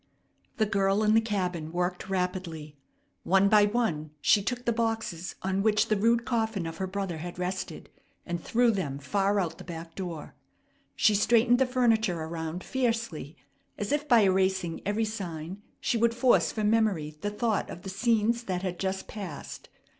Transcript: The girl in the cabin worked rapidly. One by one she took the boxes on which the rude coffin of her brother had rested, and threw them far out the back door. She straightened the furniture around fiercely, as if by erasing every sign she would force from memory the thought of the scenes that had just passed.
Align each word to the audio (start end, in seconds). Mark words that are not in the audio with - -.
The 0.57 0.65
girl 0.65 1.03
in 1.03 1.13
the 1.13 1.21
cabin 1.21 1.71
worked 1.71 2.09
rapidly. 2.09 2.75
One 3.21 3.49
by 3.49 3.65
one 3.67 4.09
she 4.19 4.41
took 4.41 4.65
the 4.65 4.73
boxes 4.73 5.35
on 5.43 5.61
which 5.61 5.89
the 5.89 5.95
rude 5.95 6.25
coffin 6.25 6.65
of 6.65 6.77
her 6.77 6.87
brother 6.87 7.17
had 7.19 7.37
rested, 7.37 7.87
and 8.25 8.43
threw 8.43 8.71
them 8.71 8.97
far 8.97 9.39
out 9.39 9.59
the 9.59 9.63
back 9.63 9.93
door. 9.93 10.33
She 10.95 11.13
straightened 11.13 11.59
the 11.59 11.67
furniture 11.67 12.19
around 12.19 12.63
fiercely, 12.63 13.37
as 13.77 13.91
if 13.91 14.07
by 14.07 14.21
erasing 14.21 14.81
every 14.87 15.05
sign 15.05 15.61
she 15.79 15.99
would 15.99 16.15
force 16.15 16.51
from 16.51 16.71
memory 16.71 17.15
the 17.21 17.29
thought 17.29 17.69
of 17.69 17.83
the 17.83 17.89
scenes 17.91 18.45
that 18.45 18.63
had 18.63 18.79
just 18.79 19.07
passed. 19.07 19.69